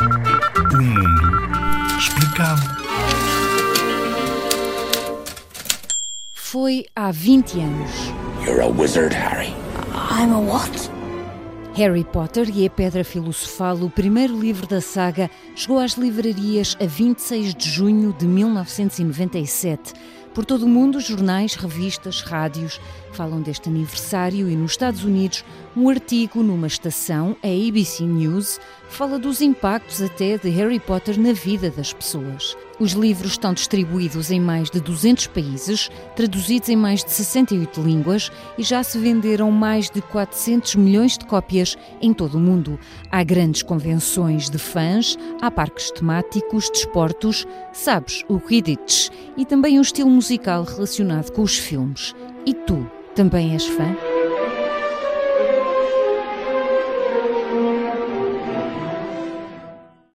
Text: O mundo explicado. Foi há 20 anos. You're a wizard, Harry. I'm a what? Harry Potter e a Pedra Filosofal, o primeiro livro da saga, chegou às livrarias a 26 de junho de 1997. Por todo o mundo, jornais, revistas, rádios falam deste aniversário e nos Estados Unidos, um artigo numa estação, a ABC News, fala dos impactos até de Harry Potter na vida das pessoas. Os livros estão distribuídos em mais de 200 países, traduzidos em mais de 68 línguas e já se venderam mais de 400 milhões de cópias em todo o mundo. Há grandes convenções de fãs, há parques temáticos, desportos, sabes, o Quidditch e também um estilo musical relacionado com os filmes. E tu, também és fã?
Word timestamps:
O 0.00 0.76
mundo 0.76 1.98
explicado. 1.98 2.62
Foi 6.34 6.86
há 6.94 7.10
20 7.10 7.60
anos. 7.60 7.90
You're 8.44 8.62
a 8.62 8.68
wizard, 8.68 9.14
Harry. 9.14 9.54
I'm 10.10 10.32
a 10.32 10.38
what? 10.40 10.90
Harry 11.74 12.02
Potter 12.02 12.50
e 12.52 12.66
a 12.66 12.70
Pedra 12.70 13.04
Filosofal, 13.04 13.76
o 13.76 13.90
primeiro 13.90 14.36
livro 14.36 14.66
da 14.66 14.80
saga, 14.80 15.30
chegou 15.54 15.78
às 15.78 15.92
livrarias 15.92 16.76
a 16.80 16.86
26 16.86 17.54
de 17.54 17.70
junho 17.70 18.12
de 18.12 18.26
1997. 18.26 19.92
Por 20.38 20.44
todo 20.44 20.66
o 20.66 20.68
mundo, 20.68 21.00
jornais, 21.00 21.56
revistas, 21.56 22.20
rádios 22.20 22.80
falam 23.10 23.42
deste 23.42 23.68
aniversário 23.68 24.48
e 24.48 24.54
nos 24.54 24.70
Estados 24.70 25.02
Unidos, 25.02 25.44
um 25.76 25.88
artigo 25.88 26.44
numa 26.44 26.68
estação, 26.68 27.36
a 27.42 27.48
ABC 27.48 28.04
News, 28.04 28.60
fala 28.88 29.18
dos 29.18 29.40
impactos 29.40 30.00
até 30.00 30.38
de 30.38 30.48
Harry 30.50 30.78
Potter 30.78 31.18
na 31.18 31.32
vida 31.32 31.72
das 31.72 31.92
pessoas. 31.92 32.56
Os 32.80 32.92
livros 32.92 33.32
estão 33.32 33.52
distribuídos 33.52 34.30
em 34.30 34.40
mais 34.40 34.70
de 34.70 34.80
200 34.80 35.26
países, 35.28 35.90
traduzidos 36.14 36.68
em 36.68 36.76
mais 36.76 37.02
de 37.02 37.10
68 37.10 37.80
línguas 37.80 38.30
e 38.56 38.62
já 38.62 38.84
se 38.84 38.98
venderam 38.98 39.50
mais 39.50 39.90
de 39.90 40.00
400 40.00 40.76
milhões 40.76 41.18
de 41.18 41.24
cópias 41.24 41.76
em 42.00 42.12
todo 42.12 42.36
o 42.36 42.40
mundo. 42.40 42.78
Há 43.10 43.24
grandes 43.24 43.64
convenções 43.64 44.48
de 44.48 44.58
fãs, 44.58 45.18
há 45.40 45.50
parques 45.50 45.90
temáticos, 45.90 46.70
desportos, 46.70 47.44
sabes, 47.72 48.22
o 48.28 48.38
Quidditch 48.38 49.08
e 49.36 49.44
também 49.44 49.76
um 49.78 49.82
estilo 49.82 50.10
musical 50.10 50.62
relacionado 50.62 51.32
com 51.32 51.42
os 51.42 51.58
filmes. 51.58 52.14
E 52.46 52.54
tu, 52.54 52.88
também 53.12 53.54
és 53.54 53.66
fã? 53.66 54.07